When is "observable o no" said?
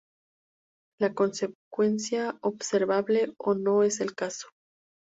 2.41-3.83